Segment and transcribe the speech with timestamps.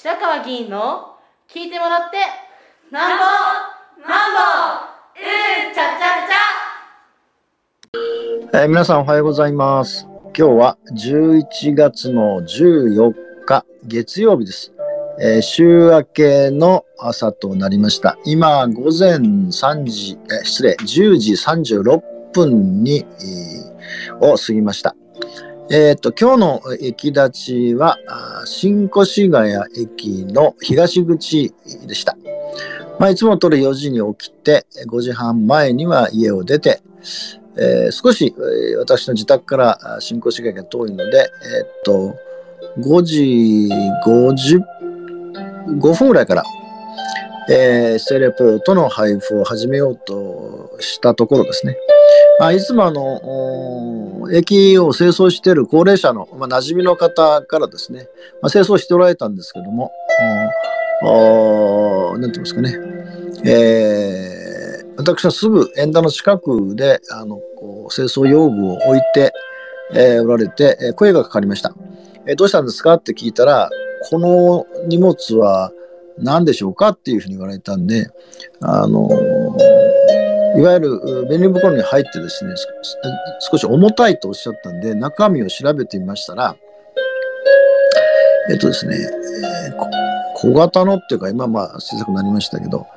[0.00, 1.16] 白川議員の
[1.52, 2.18] 聞いてもらって
[2.92, 3.24] なんぼ
[4.08, 4.38] なんぼ
[5.16, 6.22] うんちゃちゃ
[8.52, 10.06] ちゃ、えー、皆さんおはようございます。
[10.26, 13.12] 今日は11月の14
[13.44, 14.72] 日月曜日です、
[15.20, 18.16] えー、週明けの朝となりました。
[18.24, 22.02] 今午前3時、えー、失礼10時36
[22.32, 24.94] 分に、えー、を過ぎました。
[25.70, 27.98] え、ー、と、今日の駅立ちは、
[28.46, 31.54] 新越谷駅の東口
[31.86, 32.16] でした。
[32.98, 36.80] まあ、いつもとる4時に起きて、5時半前には家を出て、
[37.58, 38.34] えー、少し、
[38.78, 42.16] 私の自宅から新越谷が遠いので、えっ、と、
[42.78, 43.68] 5時
[44.06, 46.44] 55分ぐらいから、
[47.50, 51.76] えー、セレポートの配布を始めようとしたところですね。
[52.40, 58.08] あ、いつもあの、駅を清掃している高齢者の、まあ、馴染みの方からですね、
[58.40, 59.92] まあ、清掃しておられたんですけども、
[62.18, 62.74] 何て言いますかね、
[63.44, 69.32] えー、私はすぐ縁田の近くで、あの、こう清掃用具を置いて、
[69.92, 71.74] えー、おられて、え声がかかりました、
[72.26, 73.70] え、どうしたんですかって聞いたら、
[74.10, 75.72] この荷物は
[76.18, 78.10] 何でしょうかっていうふうに言われたんで、
[78.60, 79.08] あの
[80.58, 82.52] いわゆる便利袋に入ってですね、
[83.50, 86.56] 少し重たいとおっしゃったんで、中身を調べてみましたら、
[88.50, 89.76] えっとですね、えー、
[90.34, 92.88] 小型のっていうか、今まあ小さくなりましたけど、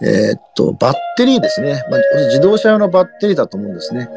[0.00, 4.08] えー、っと、バッテリーですね、まあ、自動車用のバッテリーだと思うんですね。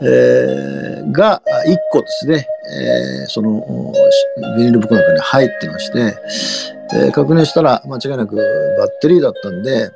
[0.00, 3.92] えー、が1個ですね、えー、その
[4.56, 6.14] ビニール袋の中に入ってまして、
[7.08, 9.90] え、確認したら間違いなくバッテリーだったんで、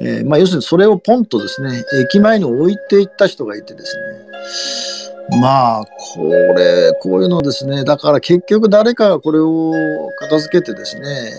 [0.00, 9.72] えー、まあ、要するにそれをポンとですね、駅前に置いていった人がいてですね、まあ、これ、こういうのですね、だから結局誰かがこれを
[10.18, 11.32] 片付けてですね、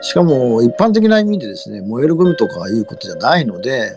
[0.00, 3.96] しかも一般的な意味でですね、燃えるゴミとかいうことじゃないので、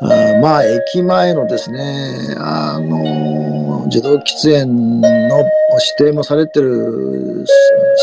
[0.00, 0.06] あ
[0.40, 7.44] まあ、駅前のですね、あの、自動喫煙の指定もされてる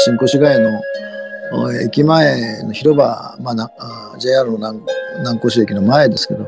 [0.05, 0.81] 新越谷の
[1.83, 4.73] 駅前の広場、まあ、JR の
[5.19, 6.47] 南越駅の前ですけど、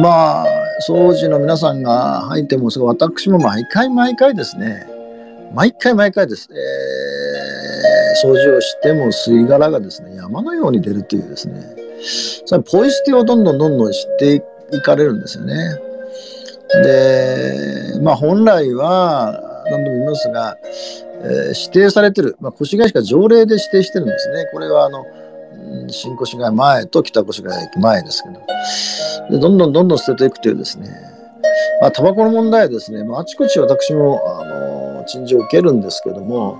[0.00, 0.46] まあ
[0.88, 4.86] 掃除の皆さんが入っても私も毎回毎回ですね
[5.54, 11.76] 毎回毎回です、えー、掃除をしても吸い殻がですね山のように出るというですね
[12.46, 14.42] それポイ捨てをどんどんどんどんして
[14.72, 15.56] いかれるんですよね。
[16.82, 20.56] でまあ本来は何度も言いますが、
[21.22, 24.46] えー、指定されてる、まあ、越谷しか条例で指定してるんですね。
[24.52, 25.04] これはあの
[25.88, 28.40] 新越谷前と北越谷駅前ですけど
[29.30, 30.88] でどんどんどんどん捨てていくというですね
[31.80, 36.58] まあタバコの問題はですね、まあ、あちこち私もあの陳情を受けるんですけども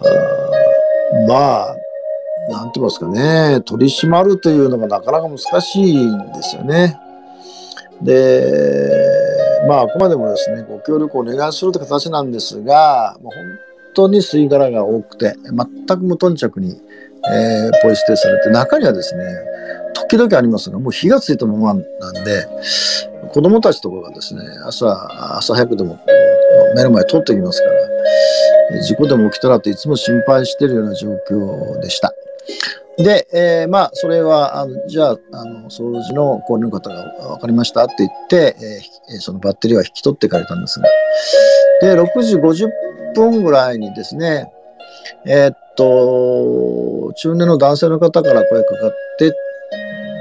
[0.00, 1.76] あまあ
[2.50, 6.98] なんて言いますかね取り締まるというのがなかなか難しいんですよね。
[8.02, 13.58] でまあ、あくまでもですね、ご協力をお願いするという形なんですが、もう本
[13.94, 16.80] 当に吸い殻が多くて、全く無頓着に、
[17.30, 19.24] えー、ポイ捨てされて、中にはですね、
[19.94, 22.46] 時々ありますが、もう火がついたままなんで、
[23.32, 25.98] 子供たちとかがですね、朝、朝早くでも
[26.74, 32.14] 目の前通ってきますから、事故でも起きたらといつも心配しているような状況でした。
[33.02, 38.56] で、えー、まあ、それは、あのじゃあ、あの掃除の高齢の方が分かりましたって言って、
[39.10, 40.88] えー、そのバッテリーは引き取っていかれたんですが、
[41.80, 42.68] で、6時50
[43.14, 44.52] 分ぐらいにですね、
[45.26, 49.32] えー、っと、中年の男性の方から声かかって、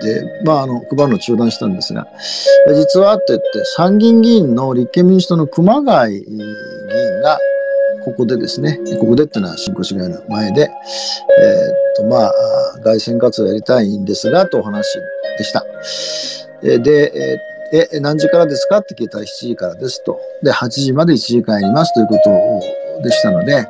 [0.01, 2.07] で、まあ、あの、配るの中断したんですが、
[2.73, 6.37] 実はって言って、参議院議員の立憲民主党の熊谷議員
[7.21, 7.37] が、
[8.09, 10.69] ここでですね、ここでっていうのは新越谷の前で、え、っ
[11.95, 12.33] と、まあ、
[12.83, 14.97] 外線活動やりたいんですが、とお話
[15.37, 15.63] でした。
[16.61, 17.39] で、
[17.71, 20.19] え、何時からですかって聞いたら7時からですと。
[20.43, 23.67] で、8時まで1時間やりますということでしたので、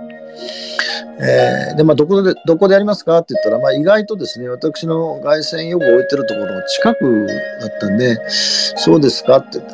[1.22, 7.27] えー、で、まあ、どこで、どこでやりますかって言ったら、まあ、意外とですね、私の凱旋用具を置いてるところの近く
[7.60, 9.68] だったんで、そうですかってって、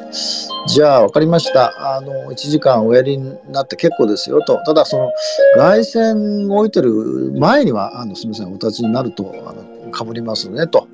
[0.68, 1.96] じゃあ、わかりました。
[1.98, 4.58] あの、1時間おやりになって結構ですよと。
[4.66, 5.12] ただ、その、
[5.56, 10.88] 凱旋を置いてる前には、あの、すみません、お立ちになると、あの、かぶりますね、と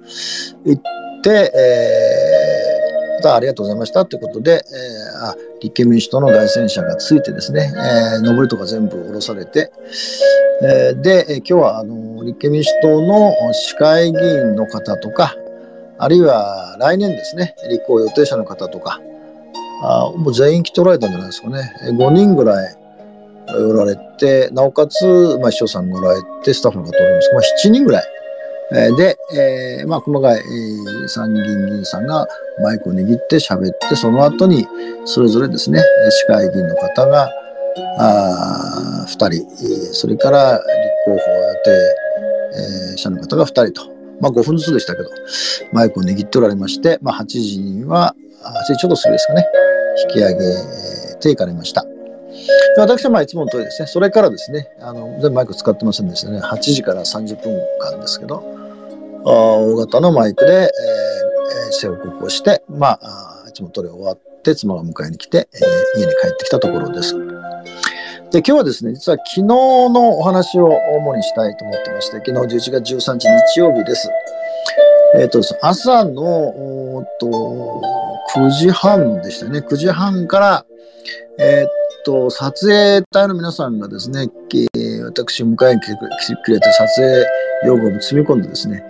[0.66, 0.82] 言っ
[1.24, 2.51] て、えー、
[3.30, 9.72] ありがとうございましたということで、えー、あ立憲民主党の凱旋車がついてですね、えー、上りとか全部下ろされて、
[10.64, 15.36] えー、で、今日はあの立憲民主党の市会議員の方とか、
[15.98, 19.00] あるいは来年ですね、立候補予定者の方とか、
[19.84, 21.74] あもう全員来ておられたんじゃないですかね。
[21.84, 22.76] 5人ぐらい、
[23.50, 27.32] おられて、なおかつ、まあ、秘書さんがおられて、スタッフの方おります。
[27.34, 28.04] まあ、7人ぐらい。
[28.74, 32.28] えーで、えーまあ、熊谷、えー参議院議員さんが
[32.62, 34.68] マイクを握って喋って、その後に、
[35.06, 37.30] それぞれですね、市会議員の方が、
[37.98, 39.46] あ2人、
[39.94, 40.64] それから立
[41.06, 41.72] 候補予定、
[42.92, 43.82] えー者の方が2人と、
[44.22, 45.10] まあ、5分ずつでしたけど、
[45.74, 49.46] マイクを握っておられまして、まあ、8時には、8時ちょっとすぐですかね、
[50.08, 50.38] 引き上げ
[51.20, 51.86] ていかれました。
[52.78, 58.61] 私はまあいつもの通りですね、それからですね、あの全部マイク使ってませんでしたね、8時から30分間ですけど、
[59.24, 60.72] 大型のマイクで、えーえー
[61.72, 67.16] 施報告をして、まあ、いつもの通り終わって、妻が迎えに来て、えー家に帰ってきたところです。
[68.32, 74.10] で、今日はですね、実は昨日のお話を主にしたいと思ってまして、昨日11月13日日曜日です。
[75.16, 77.82] えっ、と、朝のおーっと
[78.36, 80.66] 9時半でしたね、9時半から、
[81.40, 81.70] えーっ
[82.06, 87.26] と、撮影隊の皆さんがですね、えー私迎えに来てくれ来てくれて撮影
[87.66, 88.84] 用具を積み込んでですね、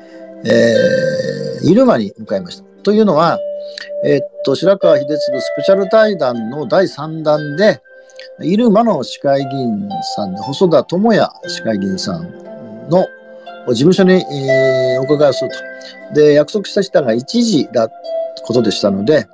[0.45, 2.63] えー入間に向かいました。
[2.83, 3.39] というのは、
[4.03, 7.79] えーっと、白川秀次スペシャル対談の第3弾で、
[8.39, 12.23] 入間の市会議員さんで、細田智也市会議員さん
[12.89, 13.05] の
[13.67, 15.51] 事務所に、えーお伺いをする
[16.09, 16.15] と。
[16.15, 17.89] で、約束した人が1時だ
[18.43, 19.27] ことでしたので、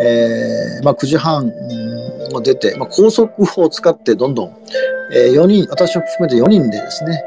[0.00, 4.56] えーまあ、9時半うんも出て、まあ、高速を使ってどんどん、
[5.12, 7.22] え4人、私を含めて4人でですね、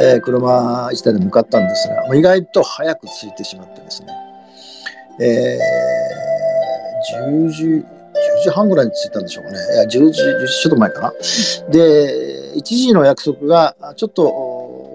[0.00, 4.08] えー車1台で向かったんですが、まあ意外と早く着いてしまってですね、
[5.20, 6.32] えー
[7.26, 7.84] 10時、10
[8.44, 9.58] 時半ぐらいに着いたんでしょうかね。
[9.74, 10.10] いや、10時、10
[10.46, 11.12] 時ちょっと前かな。
[11.70, 14.30] で、1時の約束が、ちょっと、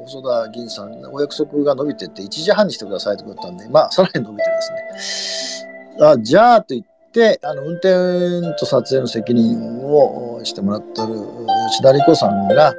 [0.05, 4.61] 細田議員さん、お約束が伸びてて、1時半にしてくださいということだったんで、まあ、さらに伸びてで
[5.01, 6.05] すね。
[6.05, 6.96] あじゃあと言って、
[7.43, 11.07] あの運転と撮影の責任をしてもらってる
[11.69, 12.73] 吉田理子さんが、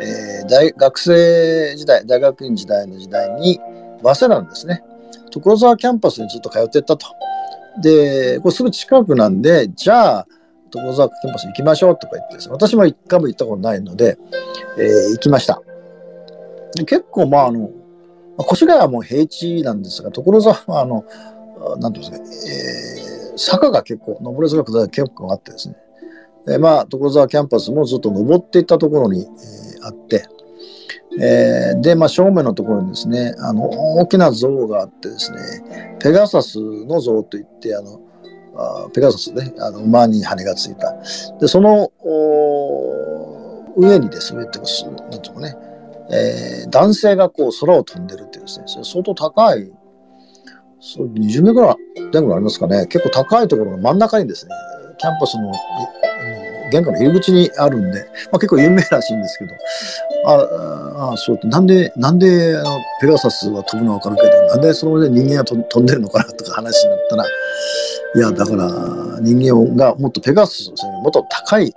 [0.00, 3.58] えー大学生時代、大学院時代の時代に、
[4.02, 4.84] 早稲田のですね、
[5.30, 7.06] 所沢キャンパスにずっと通ってったと。
[7.80, 10.26] で、これすぐ近くなんで、じゃあ、
[10.70, 14.18] 所沢キャンパス行きましょうとか言ってですね、私も一回も行ったことないので、
[14.78, 15.62] えー行きました。
[16.74, 17.70] で結構、まあ、あの、
[18.40, 21.04] 越谷はもう平地なんですが、所沢は、あの、
[21.74, 25.76] あなんていうんですか、えー坂が結構、登り坂が結構あってですね、
[26.46, 30.24] でまあ、所沢キャンパスもずっと登っていったところに、えーあって、
[31.20, 38.00] えーで、まあ、正面のところにですね、あの、大きな像があってですね、ペガサスの像といって、あの、
[38.56, 40.94] あペガサスね、あの馬に羽がついた。
[41.38, 45.56] で、そのお上にですね、っていうかすなんていうかね、
[46.10, 49.70] えー男性がこう空を飛んでるっていうですね、それ相当高い、
[50.86, 51.76] そう20メートルぐらい
[52.10, 54.54] ぐらいありますかね、結構高いところの真ん中にですね、
[54.98, 55.50] キャンパスの
[56.70, 58.00] 玄関の入り口にあるんで、
[58.30, 59.52] まあ、結構有名らしいんですけど、
[60.26, 67.28] ああ、そう、なんで、なんであのペガサスは飛ぶのはわかるけど、なんでその上で人間が飛んでるのかなとか話になったら、い
[68.20, 71.72] や、だから人間がもっとペガサス、そのもっと高い、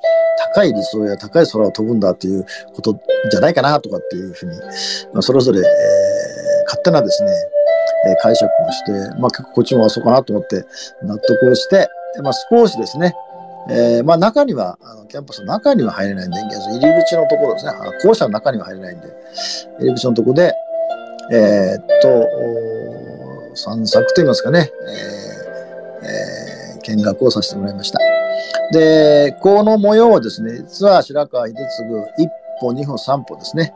[0.53, 2.99] 高い理想や高い空を飛ぶんだっていうこと
[3.31, 4.59] じゃないかなとかっていうふうに、
[5.13, 7.31] まあ、それぞれ、えー勝手なですね、
[8.07, 10.65] え解釈をして、まあ結構こっちもあそうかなと思って
[11.03, 11.87] 納得をして、
[12.23, 13.13] まあ少しですね、
[13.69, 17.71] えーまあ中には、あのキャンパスの中には入れないんで、入り口のところですね、
[18.03, 19.07] 校舎の中には入れないんで、
[19.79, 20.53] 入り口のところで、
[21.31, 25.37] えーっと、散策といいますかね、えー
[26.03, 27.99] え見学をさせてもらいました。
[28.71, 32.29] で、この模様はですね、実は白川秀次一
[32.61, 33.73] 歩、二歩、三歩ですね、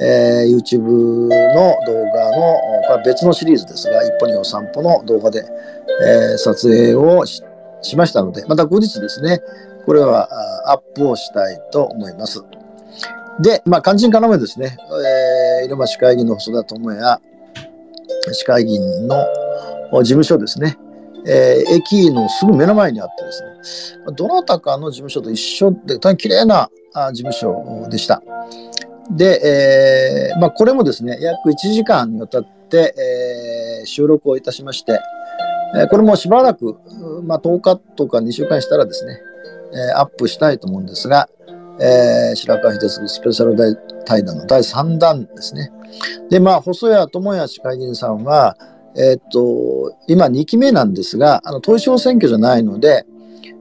[0.00, 1.28] えー YouTube の
[1.86, 5.44] 動画の、これは別のシリーズですが、一歩二歩三歩の動画で、
[6.04, 7.42] えー撮影をし
[7.96, 9.40] ましたので、また後日ですね、
[9.86, 10.28] これは
[10.72, 12.42] アップをしたいと思います。
[13.40, 14.76] で、まあ、肝心要ですね、
[15.62, 17.20] えー、入間市会議の細田智也
[18.32, 19.24] 市会議員の
[19.92, 20.76] 事務所ですね、
[21.26, 23.32] えー駅のすぐ目の前にあってで
[23.62, 28.22] すね、どなたかの事務所と一緒で、大変綺麗なあ事務所でした。
[29.10, 34.98] で、えーまあ、これもですね、約1時間にわたって、えー収録をいたしまして、
[35.76, 36.76] えーこれもしばらく、
[37.24, 39.20] まあ、10日とか2週間したらですね、
[39.72, 41.28] えーアップしたいと思うんですが、
[41.80, 45.70] えー白川秀次スペシャル対談の第3弾ですね。
[46.30, 48.56] で、まあ、細谷智也市会議員さんは、
[48.96, 53.04] えーっと、今2期目なんですが、あの、統一選挙じゃないので、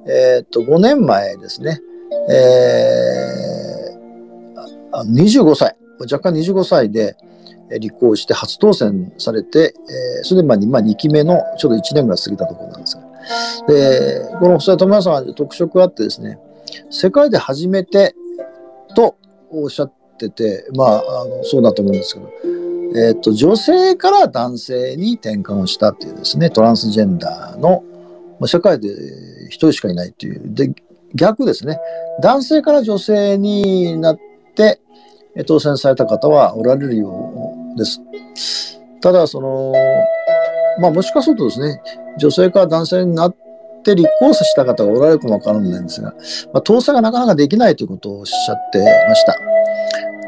[0.07, 1.81] えーっと、5年前ですね、
[2.29, 3.52] えー
[4.93, 7.15] あ25歳、若干25歳で
[7.79, 9.73] 立候補して初当選されて、
[10.17, 13.03] えーそれでまあ2、まあ、2期目のちょうど1年ぐらい過ぎたところなんですが、
[13.67, 16.39] で、この細谷智也さんは特色があってですね、
[16.89, 18.15] 世界で初めて
[18.95, 19.17] と
[19.49, 22.31] おっしゃってて、まあ、あのそうだと思うんですけど、
[22.95, 27.83] えっ、と、女性から男性に転換をしたっていうですね、トランスジェンダーの、
[28.39, 28.89] まあ、社会で
[29.47, 30.41] 一人しかいないっていう。
[30.53, 30.71] で、
[31.15, 31.79] 逆ですね、
[32.21, 34.19] 男性から女性になっ
[34.55, 34.79] て、
[35.45, 38.79] 当選された方はおられるようです。
[39.01, 39.73] ただ、その、
[40.79, 41.81] まあ、もしかするとですね、
[42.17, 43.35] 女性か男性になっ
[43.83, 46.13] て立候補した方がおられるかもわからないんですが、
[46.53, 49.35] まあ、当選がなかなかできないということをおっしゃってました。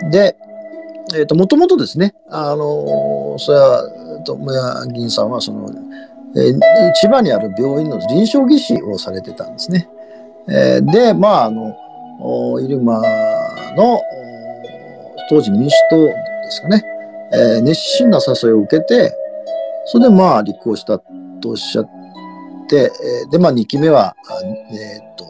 [0.10, 0.36] で、
[1.14, 5.70] えっ、ー、と、もともとですね、あの、それは、友谷議員さんは、その、
[6.36, 6.60] えー、
[6.96, 9.88] 千葉にある病院の臨床技師をされてたんですね。
[10.50, 11.76] えー、で、まあ、あの、
[12.60, 13.02] 入間
[13.76, 14.02] の
[15.30, 16.14] 当時民主党で
[16.52, 16.84] すかね、
[17.34, 19.14] えー、熱心な誘いを受けて、
[19.86, 21.00] それでまあ立候補した
[21.42, 21.90] とおっしゃっ
[22.68, 22.92] て、
[23.24, 24.16] えー、で、まあ2期目は、
[24.72, 25.26] えっ、と、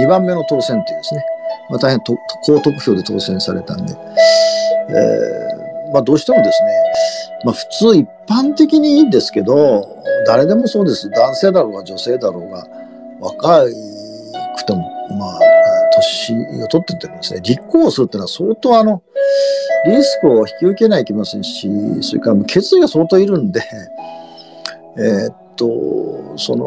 [0.00, 1.24] 2番目の当選というですね、
[1.70, 3.92] まあ、大変と高得票で当選されたんで、
[4.90, 6.68] えー、まあどうしてもですね、
[7.44, 9.86] まあ普通一般的にいいんですけど、
[10.26, 11.10] 誰でもそうです。
[11.10, 12.66] 男性だろうが女性だろうが、
[13.20, 13.64] 若
[14.56, 15.40] くても、まあ、
[15.94, 19.02] 年を取っててもですね、立候補するっていうのは相当あの、
[19.86, 21.68] リスクを引き受けないといけませんし、
[22.00, 23.62] それから決意が相当いるんで、
[24.96, 26.64] えー、っと、その、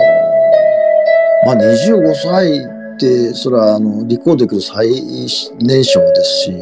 [1.46, 2.60] まあ25歳
[2.96, 4.90] って、それはあの、立候補できる最
[5.60, 6.54] 年少ですし、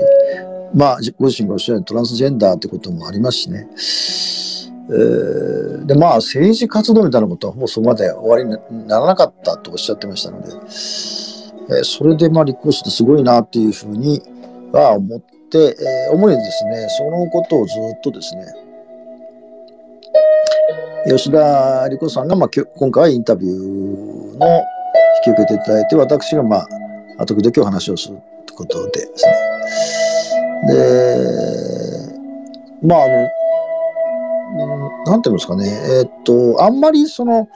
[0.74, 3.68] まあ、ご自身がおっしゃるトランスジェンダーってこともありますしね。
[4.88, 14.22] えー、で、まあ、政治活動みたいなことはもうそこまで終わりにならなかったとおっしゃってましたので、えー、それでまあ立候補してすごいなっていうふうに
[14.72, 18.46] は思って、えー、主にですね、そのことをずっとですね、
[21.08, 24.64] 吉田理子さんが、まあ、今回はインタビューの
[25.24, 26.66] 引き受けていただいて、私が、ま
[27.18, 29.34] あ、時々お話をするということでですね。
[32.82, 33.08] で、まあ、あ
[34.58, 37.48] の、なんていうんですかね、えー、っと、あんまりその、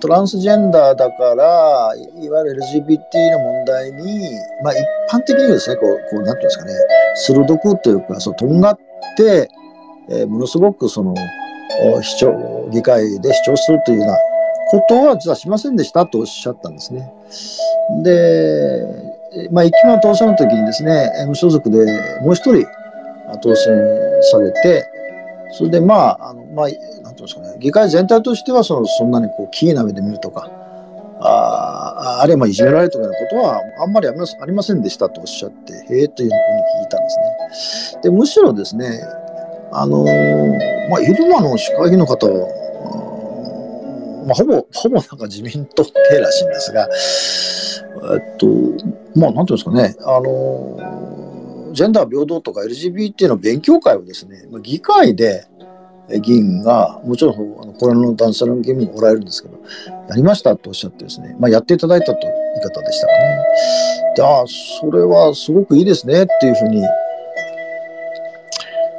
[0.00, 4.30] トランスジェンダーだから、いわゆる LGBT の問題に、
[4.62, 4.78] まあ一
[5.12, 6.72] 般的にですね、こう、こうなんていうんですかね、
[7.16, 8.78] 鋭くというか、そう、とんがっ
[9.16, 9.50] て、
[10.08, 11.14] えー、ものすごくその、
[12.02, 14.16] 主張、議会で主張するというような
[14.70, 17.12] ことは実はしませんでしたとおっしゃったんですね。
[18.02, 21.78] で、まあ、一期目の当選の時にですね、無所属で
[22.22, 22.66] もう一人
[23.42, 23.74] 当選
[24.30, 24.86] されて、
[25.52, 30.50] それでまあ、あのまあ、なんていうんですかね、議会全体としてはそのそんなにこう、キーな目で見るとか、
[31.22, 34.12] ああるいはいじめられるとかいうことはあんまりあ
[34.46, 36.40] りませんでしたとおっしゃって、へえというふうに
[36.82, 37.10] 聞いたんで
[37.54, 38.02] すね。
[38.04, 39.02] で、むしろですね、
[39.72, 40.04] あの
[40.88, 42.46] まあ、ルマの市会議の方は、
[44.26, 46.88] まあ、ほぼ、ほぼなんか自民党系らしいんですが、
[48.14, 48.46] えっと、
[49.14, 51.29] まあ、なんていうんですかね、あの
[51.72, 55.46] ジェンダー平等とか LGBT の勉強会をですね、議会で
[56.18, 57.34] 議員が、もちろん
[57.74, 59.58] これの男性の議員もおられるんですけど、
[60.08, 63.38] やりましたとおっしゃってですね、まあ、やっていただいたという言い方でしたかね。
[64.16, 66.82] で、ああ、それはすごくいいですねっていうふうに、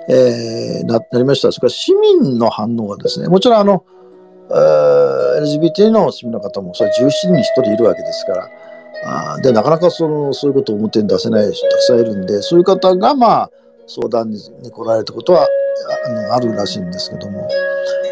[0.10, 1.52] えー、ななりました。
[1.52, 3.84] それから市民の反応がですね、もちろんあの、
[4.50, 8.50] えー、LGBT の市民の方もそれ17人に1人いるわけですから、
[9.04, 13.52] あでなかなかそのそういうことを表に出せない人たくさんいるんでそういう方がまあ
[13.88, 14.40] 相談に
[14.72, 15.48] 来られたことは
[16.06, 17.48] あのあるらしいんですけども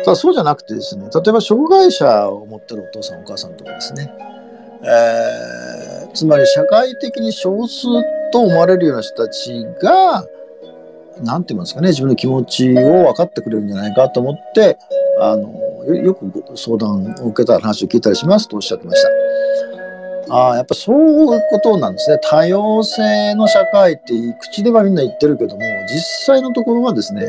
[0.04, 4.12] ただそうじゃなくてですね例えば障害者を持ってるお父さんお母さんとかですね、
[4.84, 7.86] えー、つまり社会的に少数
[8.32, 10.26] と思われるような人たちが
[11.22, 14.78] 何て言いますかね自分の気持ちを分かってくれるんじゃないかと思って
[15.22, 19.29] あのよく相談を受けた話を聞いたりしますとおっしゃってました。
[20.30, 22.20] あやっぱそういうことなんですね。
[22.30, 27.26] 多様性の社会って口ではみんな言ってるけども、実際のところはですね、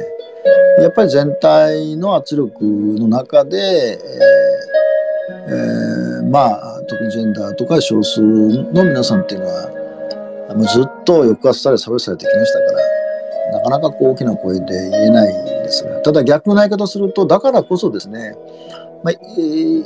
[0.78, 4.50] やっぱり全体の圧力の中で、えー
[5.48, 18.36] えー、まあ、特にジェンダーとか少数の皆さんっていうのは、もうずっと抑圧され、差別されてきましたから、なかなかこう大きな声で言えないんですが、ただ逆の言い方すると、だからこそですね、
[19.02, 19.12] ま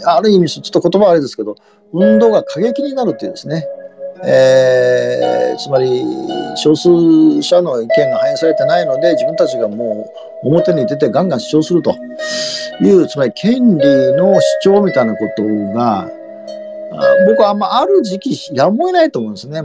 [0.05, 1.57] あ、ある意味、ちょっと言葉はあれですけど、
[1.93, 3.67] 運動が過激になるというですね、
[4.25, 6.03] えー、つまり
[6.57, 10.11] 少数者の意見が反映されてないので自分たちがも
[10.45, 11.95] う表に出てガンガン主張すると。
[12.81, 15.43] いうつまり権利の主張みたいなこと
[15.75, 16.11] が
[17.27, 19.63] 僕はあんまある時期やむを得ないと思うんですね。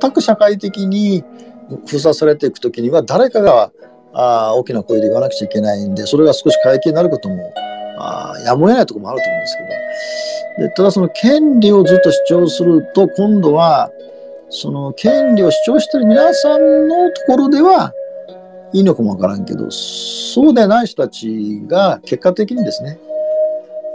[0.00, 1.24] 全く社会的に
[1.86, 3.70] 封鎖されていく時には誰かが
[4.12, 7.52] あ大きな声で言わなくちゃいけないんでそれが少し過激になることも
[8.00, 9.56] あやむを得ないところもあると思うんです
[10.58, 13.90] けどでただその権利をずっと主張すると今度は
[14.50, 17.94] その権利を主張してる皆さんのところでは
[18.72, 22.98] いいのかもわからんけど、そうでない人たちが結果的にですね、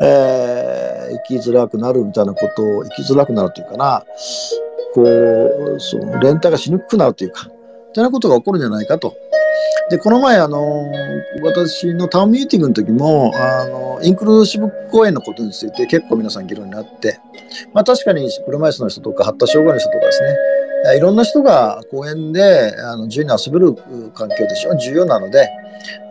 [0.01, 4.05] えー、生きづらくなるみたいなことを、生きづらくなるというかな、
[4.93, 7.49] こう、その連帯がしにくくなるというか、
[7.93, 9.15] といなことが起こるんじゃないかと。
[9.89, 10.91] で、この前、あの、
[11.43, 17.19] 私のタウンミーティングの時も、あの、インクルーシブ公演のことについて結構皆さん議論になって、
[17.73, 23.73] まあ確かに車椅子の人とか発達障害の人とかですね、いろんな人が公園であの自由に遊べる
[24.13, 25.49] 環境で非常に重要なので、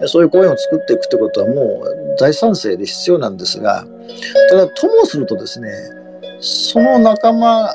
[0.07, 3.85] そういう公園を作っていくということはもう大賛成で必要なんですが、
[4.51, 5.69] ただ、ともするとですね、
[6.41, 7.73] その仲間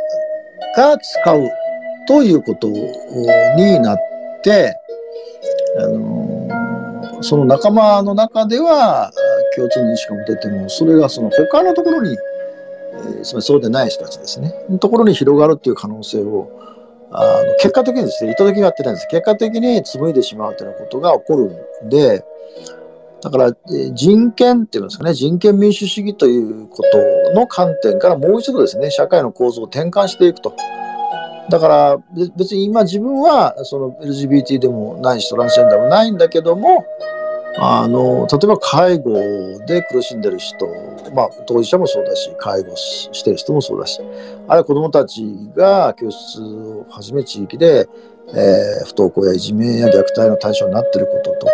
[0.76, 1.48] が使う
[2.08, 3.98] ということになっ
[4.44, 4.76] て、
[5.78, 9.12] あのその仲間の中では
[9.56, 16.50] 共通認識が持てても、それがその他のところに、えー、そうでない人たちですね、のところに広がるという可能性を
[17.12, 19.08] あの結果的にですね、意図的にやってないんです。
[19.10, 22.24] 結果的に紡いでしまうというようなことが起こるんで、
[23.22, 23.54] だから、
[23.94, 30.56] 人権っていうんですかね、人権民主主義ということの観点からもう一度ですね、社会の構造を転換していくと。
[31.50, 31.98] だから、
[32.36, 36.86] 別に今自分はその LGBT でもないし、トランスジェンダーもないんだけども、
[37.58, 39.14] あの、例えば介護
[39.66, 40.68] で苦しんでる人、
[41.14, 45.24] まあ、当事者もそうだし、介護してる人もそうだし、あるいは子供たち
[45.56, 47.90] が教室をはじめ地域で、
[48.34, 51.54] えー、不登校やいじめや虐待の対象になってることとか、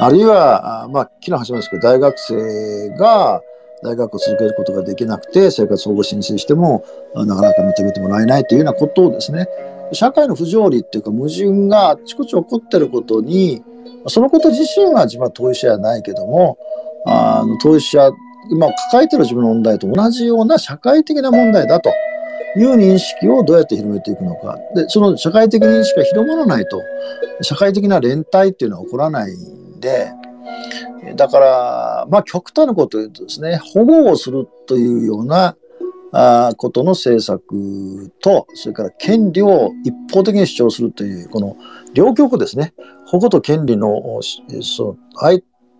[0.00, 3.42] あるいは、まあ、昨日始めですけど、大学生が
[3.82, 9.48] 大学を続けることができなくて、生活保護申請しても、なかなか認めてもらえないというようなことをですね、
[9.92, 13.62] 社会の不条理っていうか矛盾があちこち起こってることに、
[14.06, 16.58] そのこと自身は自分は当事者じゃないけども、
[17.06, 18.10] あの当事者、
[18.50, 21.90] 今抱えてる自分の問題と同じような社会的な問題だと
[22.56, 24.58] いう認識をどうやって広めていくのか。
[24.74, 26.82] で、その社会的認識が広まらないと、
[27.42, 30.10] 社会的な連帯っていうのは起こらないんで、
[31.16, 35.56] だから、まあ極端なことを言うとですね、保護をするというような
[36.12, 41.56] あことの政策と、それから権利を一方的に主張するという、この
[41.94, 42.72] 両極ですね、
[43.06, 44.20] 保護と権利の
[44.62, 44.96] その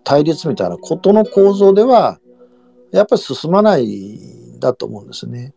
[0.04, 2.18] 対立みたいなことの構造では、
[2.92, 4.18] やっぱり進まない
[4.58, 5.52] だと思うんですね。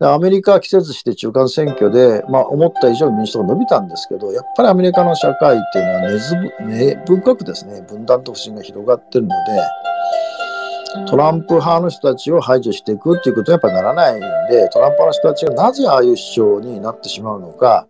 [0.00, 17.86] アメリカは季節して中間選挙で、まあ、思った以上に民主党が伸びたんですけど、やっぱりアメリカの社会っていうのは根ず根深くですね、分断と不信が広がってるので、トランプ派の人たちを排除していくっていうことにやっぱならないんで、トランプ派の人たちがなぜああいう主張になってしまうのか、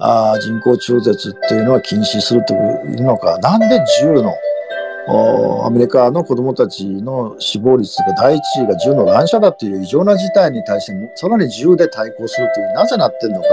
[0.00, 2.56] あ人工中絶っていうのは禁止するとい
[2.96, 4.32] うのか、なんで銃の
[5.10, 13.48] アメリカの子どもたちの死亡率が第一位が銃の乱射だという異常な事態に対してさらに銃で対抗するというなぜなってるのか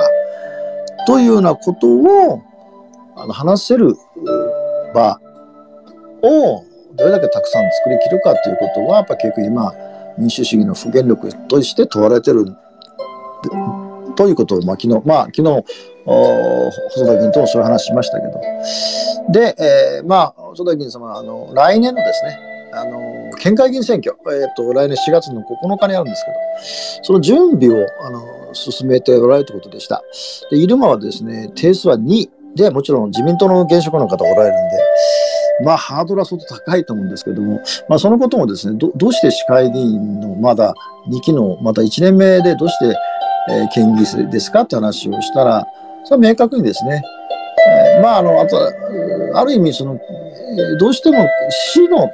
[1.08, 2.42] というようなことを
[3.16, 3.96] あの話せる
[4.94, 5.20] 場
[6.22, 6.66] を
[6.96, 9.74] どれだけたくさん作りきるかということはやっぱ結局今
[10.18, 12.46] 民主主義の不言力として問われてる。
[14.16, 15.64] ということを、まあ、昨日、まあ、昨日、
[16.06, 18.42] 細田議員ともそういう話しましたけど。
[19.32, 22.40] で、えー、まあ、細田議員様、あの、来年のですね、
[22.74, 23.00] あの、
[23.38, 30.04] 県会議員選挙、えっ、ー、と、来年4月の9日にあるんですけど、その準備を、あの、進めておられるということでした。
[30.52, 34.78] で、入間はですね、定数は2で、もちろん自民党の現職の方がおられるんで、
[35.64, 40.74] まあ、ハードルは相当高いと思うんですけども、まあ、そのこともですね、どどうして市会議員のまだ
[41.10, 42.96] 2期の、また1年目でどうして、
[43.50, 45.66] えー、県議ですかって話をしたら、
[46.04, 47.04] それは明確にですね、
[47.96, 48.72] えー、まあ、あの、あとは、
[49.36, 50.00] ある意味、その、
[50.80, 51.28] どうしても
[51.74, 52.10] 市の、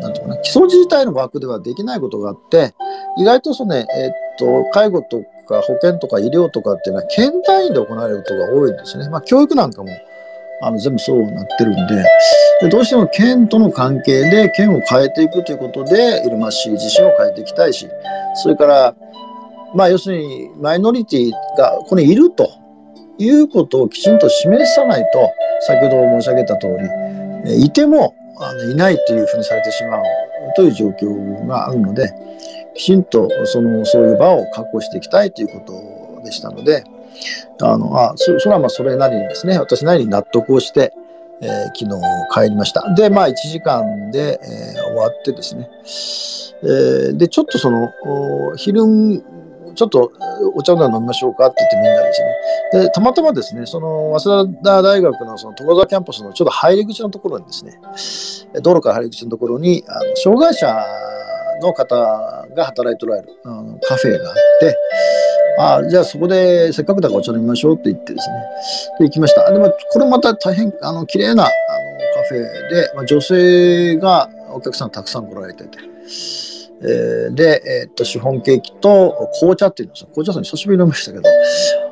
[0.00, 2.74] なんていうかな、基礎自体の枠ではできないことがあって、
[3.18, 9.08] 意外とそのね、えー、っと、介護とか保健とか医療とかっていうのは県単位で行われることが多いんですね。
[9.08, 9.88] まあ、教育なんかも、
[10.62, 12.04] あの全部そうなってるんで
[12.62, 17.88] でどうしても県との関係で県を変えていくということで入間市自身を変えていきたいし
[18.34, 18.96] それから
[19.74, 22.50] まあ要するにマイノリティがここにいると
[23.18, 25.30] いうことをきちんと示さないと
[25.66, 26.68] 先ほど申し上げた通
[27.44, 30.02] りいてもあのいないというふうにされてしまう
[30.54, 32.12] という状況があるので
[32.74, 36.84] きちんとそのそういう場を確保していきたいということでしたので。
[37.62, 40.92] あのあそれはまあそれなりにですね、私なりに納得をして、
[41.40, 41.86] えー、昨日
[42.32, 42.94] 帰りました。
[42.94, 45.68] で、まあ1時間で、えー、終わってですね、
[46.62, 47.90] えー、で、ちょっとその、
[48.56, 48.82] 昼、
[49.76, 50.12] ちょっと
[50.54, 52.82] お茶で飲みましょうかって言ってみんなですね。
[52.84, 57.78] で、たまたまですね、その、早稲田大学のその所沢キャンパスのちょっと入り口のところにですね、
[58.62, 60.66] 道路から入り口のところに、あの障害者
[61.62, 61.94] の方
[62.54, 64.76] が働いておられるあのカフェがあって、
[65.58, 68.36] あじゃあそこでせっかくだからお茶飲みましょうって言ってですね、
[68.98, 69.50] で行きました。
[69.50, 71.52] でもこれまた大変あの綺麗なあの
[72.14, 72.38] カフェ
[72.74, 75.78] で、まあ、女性がお客さんたくさん来られてて、
[76.82, 81.24] えー、で、えー、っとシフォンケーキと紅茶っていうの紅茶さん久しぶりに飲みましたけど、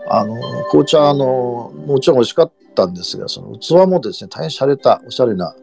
[0.08, 5.54] あの紅茶のもちろん美味しかったんですが、その器もですね、大変洒落たおしゃれな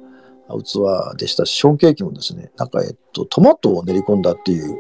[0.60, 4.78] 器でしたし、シフォンケーキもですね、なんか、えっと、トマトを練り込んだっていう、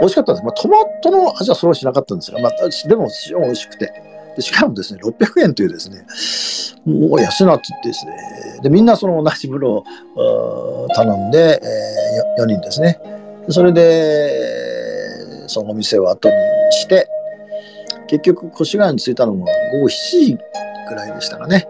[0.00, 0.44] 美味しかったんです。
[0.44, 3.92] まあ、トマトの味はそれはしなかったんですが、まあ、でも非常に美味しくて。
[4.36, 6.06] でしかもですね、600円というですね、
[6.86, 8.12] もう安なってですね、
[8.62, 13.00] で、みんなその同じ風呂を頼んで、えー、4人ですね。
[13.48, 16.34] それで、そのお店を後に
[16.72, 17.08] して、
[18.06, 19.90] 結局、越谷に着いたのも午後7
[20.24, 20.38] 時
[20.88, 21.68] くらいでしたかね。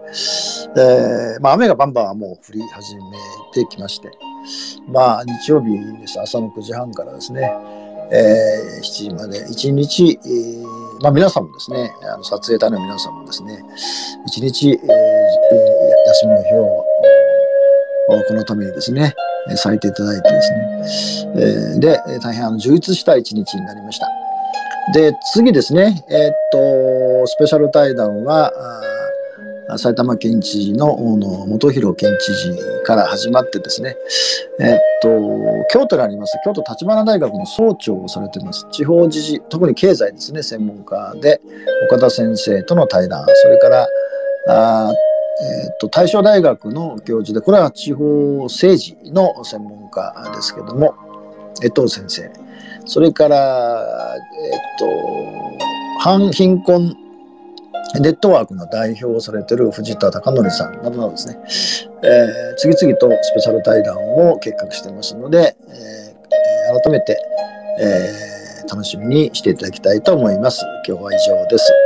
[0.75, 3.01] えー、まあ、雨がバンバンもう降り始め
[3.53, 4.09] てきまして、
[4.87, 6.19] まあ、日曜日です。
[6.19, 7.51] 朝の9時半からですね、
[8.11, 13.63] えー、7時まで、1日、えー、まあ、皆さんもですね、あの撮影隊の皆さんもですね、
[14.27, 14.77] 1日、えー、
[16.07, 16.85] 休みの日を
[18.27, 19.13] このためにですね、
[19.55, 20.41] 咲いていただいてで
[20.87, 24.07] すね、えー、で、大変あの充実した一日になりました。
[24.93, 28.51] で、次ですね、えー、っと、スペシャル対談は、
[29.77, 33.95] 埼玉県知事の大野元弘県知事から始まってですね、
[34.59, 35.09] えっと、
[35.71, 41.39] 京都にあります京都立花大学の総長をされてます地方自治特に経済ですね専門家で
[41.87, 43.87] 岡田先生との対談それから
[44.47, 44.93] あ
[45.39, 50.95] えっと大正大学の教授でこれは地方政治の専門家ですけども
[51.63, 52.31] 江藤先生
[52.85, 54.17] それから
[54.51, 54.85] えっと
[55.99, 56.95] 反貧困
[57.99, 61.39] ネットワークの代表をされてる藤田貴則さんなどなどですね、
[62.03, 67.17] えー、次々とスペシャル対談を計画していますので、えー、改めて、
[67.81, 70.63] えー、楽しみにしていただきたいと思います。
[70.87, 71.80] 今日は以上です。